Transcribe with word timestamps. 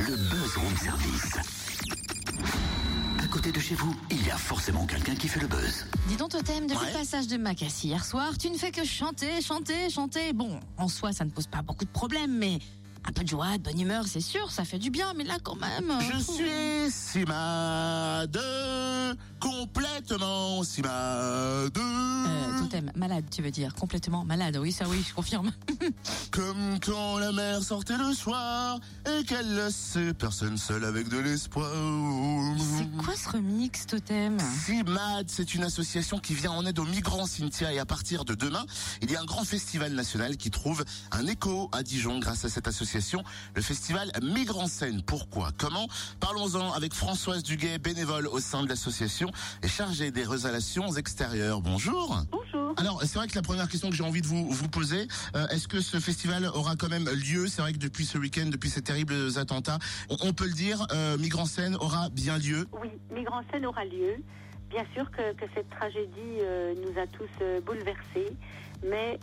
le 0.00 0.16
buzz 0.16 0.56
room 0.56 0.76
service. 0.76 1.36
À 3.22 3.26
côté 3.28 3.50
de 3.52 3.60
chez 3.60 3.74
vous, 3.74 3.94
il 4.10 4.24
y 4.26 4.30
a 4.30 4.36
forcément 4.36 4.86
quelqu'un 4.86 5.14
qui 5.14 5.28
fait 5.28 5.40
le 5.40 5.46
buzz. 5.46 5.86
Dis 6.08 6.16
donc, 6.16 6.30
Totem, 6.30 6.66
depuis 6.66 6.78
Ouais. 6.84 6.92
le 6.92 6.98
passage 6.98 7.26
de 7.26 7.36
Macassi 7.36 7.88
hier 7.88 8.04
soir, 8.04 8.36
tu 8.38 8.50
ne 8.50 8.56
fais 8.56 8.70
que 8.70 8.84
chanter, 8.84 9.40
chanter, 9.42 9.90
chanter. 9.90 10.32
Bon, 10.32 10.60
en 10.78 10.88
soi, 10.88 11.12
ça 11.12 11.24
ne 11.24 11.30
pose 11.30 11.46
pas 11.46 11.62
beaucoup 11.62 11.84
de 11.84 11.90
problèmes, 11.90 12.36
mais 12.36 12.58
un 13.08 13.12
peu 13.12 13.22
de 13.22 13.28
joie, 13.28 13.56
de 13.58 13.62
bonne 13.62 13.80
humeur, 13.80 14.04
c'est 14.06 14.20
sûr, 14.20 14.50
ça 14.50 14.64
fait 14.64 14.78
du 14.78 14.90
bien, 14.90 15.12
mais 15.14 15.24
là, 15.24 15.38
quand 15.42 15.56
même. 15.56 15.92
Je 16.00 16.16
euh, 16.16 16.20
suis 16.20 16.90
Simade, 16.90 18.40
complètement 19.38 20.62
Simade. 20.64 21.78
Euh, 21.78 22.58
Totem, 22.58 22.90
malade, 22.96 23.24
tu 23.30 23.42
veux 23.42 23.50
dire, 23.50 23.74
complètement 23.74 24.24
malade. 24.24 24.58
Oui, 24.60 24.72
ça 24.72 24.86
oui, 24.88 25.04
je 25.06 25.14
confirme. 25.14 25.52
Comme 26.32 26.78
quand 26.84 27.18
la 27.18 27.32
mer 27.32 27.62
sortait 27.62 27.96
le 27.96 28.12
soir 28.12 28.80
et 29.06 29.24
qu'elle 29.24 29.54
laissait 29.54 30.12
personne 30.14 30.56
seul 30.56 30.84
avec 30.84 31.08
de 31.08 31.18
l'espoir. 31.18 31.70
Remix, 33.32 33.86
Totem 33.86 34.38
CIMAD, 34.64 35.28
c'est 35.28 35.54
une 35.54 35.64
association 35.64 36.18
qui 36.18 36.34
vient 36.34 36.52
en 36.52 36.64
aide 36.64 36.78
aux 36.78 36.84
migrants 36.84 37.26
Cynthia 37.26 37.72
et 37.72 37.78
à 37.78 37.84
partir 37.84 38.24
de 38.24 38.34
demain, 38.34 38.64
il 39.02 39.10
y 39.10 39.16
a 39.16 39.20
un 39.20 39.24
grand 39.24 39.44
festival 39.44 39.92
national 39.92 40.36
qui 40.36 40.50
trouve 40.50 40.84
un 41.10 41.26
écho 41.26 41.68
à 41.72 41.82
Dijon 41.82 42.18
grâce 42.18 42.44
à 42.44 42.48
cette 42.48 42.68
association, 42.68 43.24
le 43.54 43.62
festival 43.62 44.12
Migrants 44.22 44.68
Scène. 44.68 45.02
Pourquoi? 45.02 45.50
Comment? 45.58 45.88
Parlons-en 46.20 46.72
avec 46.72 46.94
Françoise 46.94 47.42
Duguet, 47.42 47.78
bénévole 47.78 48.26
au 48.28 48.40
sein 48.40 48.62
de 48.62 48.68
l'association 48.68 49.30
et 49.62 49.68
chargée 49.68 50.10
des 50.10 50.24
relations 50.24 50.94
extérieures. 50.94 51.60
Bonjour. 51.60 52.22
Bonjour. 52.30 52.45
Alors, 52.78 53.00
c'est 53.02 53.18
vrai 53.18 53.26
que 53.26 53.34
la 53.34 53.42
première 53.42 53.68
question 53.68 53.88
que 53.88 53.96
j'ai 53.96 54.02
envie 54.02 54.20
de 54.20 54.26
vous, 54.26 54.50
vous 54.50 54.68
poser, 54.68 55.08
euh, 55.34 55.46
est-ce 55.48 55.66
que 55.66 55.80
ce 55.80 55.98
festival 55.98 56.44
aura 56.54 56.76
quand 56.76 56.90
même 56.90 57.08
lieu? 57.08 57.46
C'est 57.48 57.62
vrai 57.62 57.72
que 57.72 57.78
depuis 57.78 58.04
ce 58.04 58.18
week-end, 58.18 58.46
depuis 58.46 58.68
ces 58.68 58.82
terribles 58.82 59.38
attentats, 59.38 59.78
on, 60.10 60.16
on 60.20 60.32
peut 60.34 60.46
le 60.46 60.52
dire, 60.52 60.86
euh, 60.92 61.16
Migrants 61.16 61.46
Scène 61.46 61.76
aura 61.76 62.10
bien 62.10 62.36
lieu? 62.36 62.66
Oui, 62.80 62.90
Migrants 63.10 63.42
Scène 63.50 63.64
aura 63.64 63.84
lieu. 63.86 64.16
Bien 64.68 64.84
sûr 64.94 65.10
que, 65.10 65.32
que 65.34 65.46
cette 65.54 65.70
tragédie 65.70 66.40
euh, 66.40 66.74
nous 66.74 67.00
a 67.00 67.06
tous 67.06 67.30
euh, 67.40 67.60
bouleversés, 67.62 68.36
mais 68.84 69.18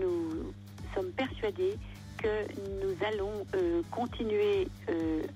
nous 0.00 0.52
sommes 0.94 1.12
persuadés 1.12 1.78
que 2.18 2.44
nous 2.82 2.94
allons 3.06 3.46
continuer 3.90 4.68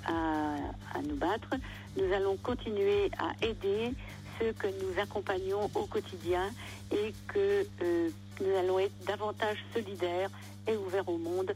à, 0.05 0.57
à 0.95 1.03
nous 1.03 1.17
battre, 1.17 1.55
nous 1.97 2.13
allons 2.13 2.37
continuer 2.37 3.11
à 3.19 3.33
aider 3.45 3.95
ceux 4.39 4.53
que 4.53 4.67
nous 4.67 5.01
accompagnons 5.01 5.71
au 5.75 5.87
quotidien 5.87 6.51
et 6.93 7.15
que 7.29 7.46
euh, 7.83 8.11
nous 8.41 8.55
allons 8.57 8.79
être 8.79 8.95
davantage 9.07 9.59
solidaires 9.75 10.31
et 10.67 10.77
ouverts 10.77 11.09
au 11.09 11.19
monde. 11.19 11.53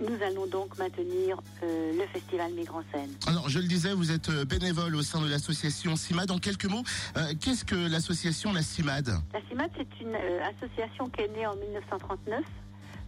Nous 0.00 0.22
allons 0.26 0.46
donc 0.46 0.76
maintenir 0.76 1.38
euh, 1.62 1.92
le 1.92 2.06
festival 2.08 2.52
Migrants 2.52 2.82
Scène. 2.92 3.10
Alors, 3.28 3.48
je 3.48 3.60
le 3.60 3.68
disais, 3.68 3.94
vous 3.94 4.10
êtes 4.10 4.28
euh, 4.28 4.44
bénévole 4.44 4.96
au 4.96 5.02
sein 5.02 5.20
de 5.20 5.28
l'association 5.28 5.94
CIMAD. 5.94 6.32
En 6.32 6.38
quelques 6.38 6.66
mots, 6.66 6.82
euh, 7.16 7.32
qu'est-ce 7.40 7.64
que 7.64 7.76
l'association 7.76 8.52
la 8.52 8.62
CIMAD 8.62 9.10
La 9.32 9.40
CIMAD, 9.48 9.70
c'est 9.76 10.00
une 10.04 10.16
association 10.42 11.08
qui 11.10 11.22
est 11.22 11.28
née 11.28 11.46
en 11.46 11.54
1939 11.54 12.42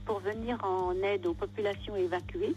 pour 0.05 0.21
venir 0.21 0.63
en 0.65 0.95
aide 1.03 1.27
aux 1.27 1.35
populations 1.35 1.97
évacuées. 1.97 2.55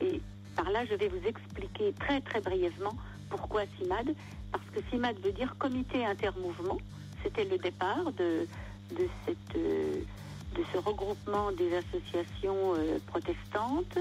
Et 0.00 0.20
par 0.54 0.70
là, 0.70 0.84
je 0.88 0.94
vais 0.94 1.08
vous 1.08 1.26
expliquer 1.26 1.92
très 1.98 2.20
très 2.20 2.40
brièvement 2.40 2.96
pourquoi 3.30 3.62
CIMAD. 3.78 4.14
Parce 4.52 4.64
que 4.72 4.80
CIMAD 4.90 5.16
veut 5.24 5.32
dire 5.32 5.56
Comité 5.58 6.04
Intermouvement. 6.06 6.78
C'était 7.24 7.44
le 7.44 7.58
départ 7.58 8.12
de, 8.16 8.46
euh, 9.00 10.00
de 10.56 10.62
ce 10.72 10.78
regroupement 10.78 11.52
des 11.52 11.74
associations 11.76 12.74
euh, 12.74 12.98
protestantes 13.06 13.98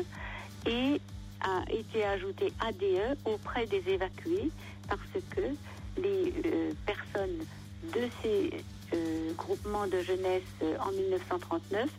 et 0.65 0.99
a 1.41 1.63
été 1.71 2.03
ajouté 2.03 2.53
ADE 2.59 3.17
auprès 3.25 3.65
des 3.65 3.83
évacués 3.87 4.51
parce 4.87 5.23
que 5.29 5.41
les 5.97 6.33
euh, 6.45 6.71
personnes 6.85 7.45
de 7.93 8.09
ces 8.21 8.63
euh, 8.93 9.33
groupements 9.37 9.87
de 9.87 9.99
jeunesse 10.01 10.41
euh, 10.63 10.75
en 10.79 10.91
1939 10.91 11.89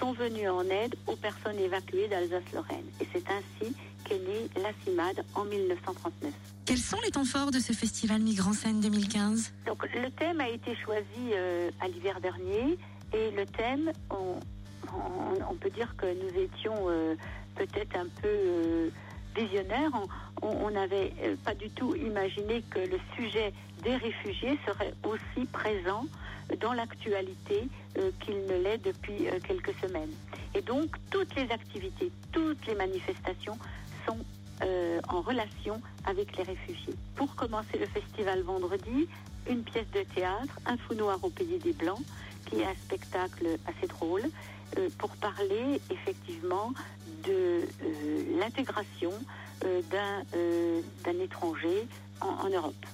sont 0.00 0.12
venus 0.12 0.48
en 0.48 0.62
aide 0.68 0.94
aux 1.06 1.16
personnes 1.16 1.58
évacuées 1.58 2.08
d'Alsace-Lorraine. 2.08 2.84
Et 3.00 3.08
c'est 3.12 3.24
ainsi 3.30 3.74
qu'est 4.04 4.18
née 4.18 4.48
la 4.62 4.70
CIMAD 4.84 5.24
en 5.34 5.44
1939. 5.44 6.32
Quels 6.64 6.78
sont 6.78 6.98
les 7.04 7.10
temps 7.10 7.24
forts 7.24 7.50
de 7.50 7.58
ce 7.60 7.72
festival 7.72 8.20
Migrants 8.20 8.52
Scène 8.52 8.80
2015 8.80 9.52
Donc 9.66 9.84
le 9.94 10.10
thème 10.10 10.40
a 10.40 10.48
été 10.48 10.74
choisi 10.76 11.32
euh, 11.32 11.70
à 11.80 11.88
l'hiver 11.88 12.20
dernier 12.20 12.78
et 13.12 13.30
le 13.30 13.46
thème, 13.46 13.92
on, 14.10 14.38
on- 14.92 15.50
on 15.50 15.54
peut 15.54 15.70
dire 15.70 15.94
que 15.96 16.06
nous 16.06 16.40
étions 16.42 16.74
peut-être 17.54 17.96
un 17.96 18.06
peu 18.20 18.90
On- 20.42 20.70
n'avait 20.70 21.12
euh, 21.22 21.36
pas 21.44 21.54
du 21.54 21.70
tout 21.70 21.94
imaginé 21.94 22.62
que 22.70 22.78
le 22.80 22.98
sujet 23.16 23.52
des 23.82 23.96
réfugiés 23.96 24.58
serait 24.66 24.92
aussi 25.04 25.46
présent 25.46 26.04
dans 26.60 26.72
l'actualité 26.74 27.68
euh, 27.98 28.10
qu'il 28.20 28.36
ne 28.46 28.62
l'est 28.62 28.78
depuis 28.78 29.26
euh, 29.28 29.38
quelques 29.46 29.74
semaines. 29.80 30.12
Et 30.54 30.60
donc 30.60 30.94
toutes 31.10 31.34
les 31.36 31.50
activités, 31.50 32.10
toutes 32.32 32.66
les 32.66 32.74
manifestations 32.74 33.58
sont 34.06 34.18
en 35.08 35.20
relation 35.20 35.80
avec 36.06 36.34
les 36.38 36.42
réfugiés. 36.44 36.94
Pour 37.14 37.34
commencer 37.36 37.76
le 37.78 37.84
festival 37.86 38.40
vendredi, 38.40 39.06
une 39.50 39.62
pièce 39.62 39.90
de 39.92 40.02
théâtre, 40.14 40.58
Un 40.64 40.78
fou 40.78 40.94
noir 40.94 41.18
au 41.22 41.28
pays 41.28 41.58
des 41.58 41.74
Blancs, 41.74 42.00
qui 42.46 42.60
est 42.60 42.64
un 42.64 42.74
spectacle 42.86 43.46
assez 43.66 43.86
drôle, 43.86 44.22
pour 44.96 45.10
parler 45.16 45.78
effectivement 45.90 46.72
de 47.24 47.60
l'intégration 48.40 49.12
d'un 49.62 50.22
euh, 50.34 50.80
d'un 51.04 51.18
étranger 51.20 51.86
en, 52.20 52.48
Europe. 52.48 52.86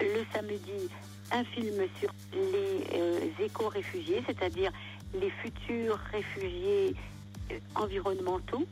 Le 0.00 0.24
samedi, 0.32 0.88
un 1.32 1.44
film 1.44 1.84
sur 1.98 2.12
les 2.32 2.98
euh, 2.98 3.20
éco-réfugiés, 3.40 4.22
c'est-à-dire 4.26 4.72
les 5.14 5.30
futurs 5.30 5.98
réfugiés 6.12 6.94
euh, 7.50 7.58
environnementaux 7.74 8.64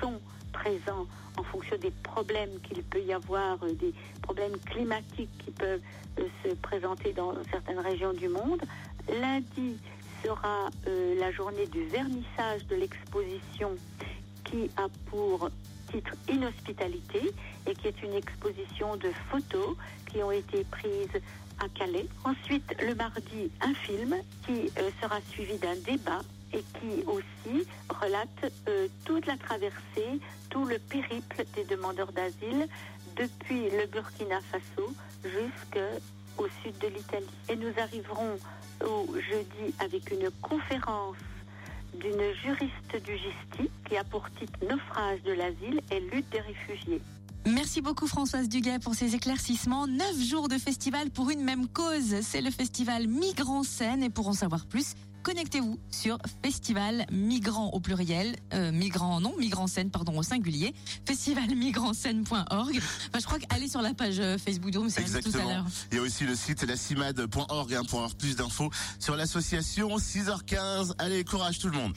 sont 0.00 0.20
présents 0.52 1.06
en 1.36 1.42
fonction 1.42 1.76
des 1.78 1.90
problèmes 1.90 2.60
qu'il 2.62 2.82
peut 2.82 3.02
y 3.02 3.12
avoir, 3.12 3.58
euh, 3.62 3.72
des 3.74 3.94
problèmes 4.22 4.58
climatiques 4.66 5.30
qui 5.44 5.50
peuvent 5.50 5.80
euh, 6.18 6.24
se 6.44 6.54
présenter 6.56 7.12
dans 7.12 7.34
certaines 7.50 7.78
régions 7.78 8.12
du 8.12 8.28
monde. 8.28 8.62
Lundi 9.08 9.76
sera 10.22 10.68
euh, 10.86 11.18
la 11.18 11.30
journée 11.32 11.66
du 11.66 11.84
vernissage 11.86 12.66
de 12.68 12.76
l'exposition 12.76 13.70
qui 14.44 14.70
a 14.76 14.88
pour 15.06 15.50
titre 15.92 16.14
Inhospitalité 16.28 17.32
et 17.66 17.74
qui 17.74 17.88
est 17.88 18.02
une 18.02 18.14
exposition 18.14 18.96
de 18.96 19.10
photos 19.30 19.76
qui 20.06 20.22
ont 20.22 20.32
été 20.32 20.64
prises 20.64 21.20
à 21.60 21.68
Calais. 21.68 22.06
Ensuite, 22.24 22.74
le 22.82 22.94
mardi, 22.94 23.50
un 23.60 23.74
film 23.74 24.14
qui 24.46 24.70
euh, 24.78 24.90
sera 25.00 25.20
suivi 25.30 25.58
d'un 25.58 25.76
débat 25.76 26.20
et 26.52 26.64
qui 26.80 27.04
aussi 27.06 27.66
relate 27.88 28.52
euh, 28.68 28.88
toute 29.04 29.26
la 29.26 29.36
traversée, 29.36 30.20
tout 30.48 30.64
le 30.64 30.78
périple 30.78 31.44
des 31.54 31.64
demandeurs 31.64 32.12
d'asile 32.12 32.66
depuis 33.16 33.70
le 33.70 33.86
Burkina 33.86 34.40
Faso 34.50 34.92
jusqu'au 35.22 36.48
sud 36.62 36.76
de 36.78 36.88
l'Italie. 36.88 37.26
Et 37.48 37.56
nous 37.56 37.72
arriverons 37.78 38.36
au 38.84 39.06
jeudi 39.14 39.74
avec 39.78 40.10
une 40.10 40.30
conférence 40.40 41.16
d'une 41.98 42.34
juriste 42.42 43.04
du 43.04 43.12
GISTI 43.16 43.70
qui 43.88 43.96
a 43.96 44.04
pour 44.04 44.28
titre 44.38 44.58
Naufrage 44.68 45.22
de 45.22 45.32
l'asile 45.32 45.80
et 45.90 46.00
lutte 46.00 46.28
des 46.30 46.40
réfugiés. 46.40 47.00
Merci 47.46 47.80
beaucoup 47.80 48.06
Françoise 48.06 48.48
Duguet 48.48 48.78
pour 48.78 48.94
ces 48.94 49.14
éclaircissements. 49.14 49.86
Neuf 49.86 50.20
jours 50.22 50.48
de 50.48 50.58
festival 50.58 51.10
pour 51.10 51.30
une 51.30 51.42
même 51.42 51.68
cause. 51.68 52.20
C'est 52.20 52.42
le 52.42 52.50
festival 52.50 53.06
Migrants 53.08 53.62
Scène 53.62 54.02
et 54.02 54.10
pour 54.10 54.28
en 54.28 54.34
savoir 54.34 54.66
plus, 54.66 54.94
connectez-vous 55.22 55.78
sur 55.90 56.18
festival 56.44 57.06
migrants 57.10 57.70
au 57.70 57.80
pluriel, 57.80 58.36
euh, 58.54 58.72
migrants 58.72 59.20
non, 59.20 59.34
migrants 59.38 59.66
scène 59.66 59.90
pardon 59.90 60.18
au 60.18 60.22
singulier, 60.22 60.74
festivalmigrantscène.org. 61.06 62.76
Enfin, 62.76 63.18
je 63.18 63.24
crois 63.24 63.38
qu'aller 63.38 63.68
sur 63.68 63.82
la 63.82 63.94
page 63.94 64.18
euh, 64.20 64.38
Facebook 64.38 64.70
Dome, 64.70 64.88
c'est 64.90 65.02
tout 65.04 65.12
à 65.14 65.18
Exactement. 65.18 65.48
l'heure. 65.48 65.66
Il 65.92 65.96
y 65.96 66.00
a 66.00 66.02
aussi 66.02 66.24
le 66.24 66.34
site 66.34 66.62
lacimade.org 66.62 67.74
hein, 67.74 67.82
pour 67.88 67.98
avoir 68.00 68.14
plus 68.14 68.36
d'infos 68.36 68.70
sur 68.98 69.16
l'association. 69.16 69.96
6h15. 69.96 70.92
Allez, 70.98 71.24
courage 71.24 71.58
tout 71.58 71.68
le 71.68 71.76
monde. 71.76 71.92